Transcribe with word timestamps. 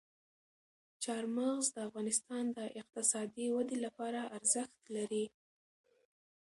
چار 1.03 1.23
مغز 1.35 1.65
د 1.71 1.77
افغانستان 1.87 2.43
د 2.57 2.59
اقتصادي 2.81 3.45
ودې 3.55 3.77
لپاره 3.85 4.19
ارزښت 4.37 4.75
لري. 4.95 5.25